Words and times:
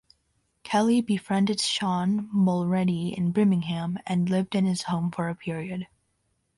Kelly 0.63 0.99
befriended 0.99 1.59
Sean 1.59 2.27
Mulready 2.33 3.09
in 3.15 3.31
Birmingham 3.31 3.99
and 4.07 4.31
lived 4.31 4.55
in 4.55 4.65
his 4.65 4.81
home 4.85 5.11
for 5.11 5.29
a 5.29 5.35
period. 5.35 5.85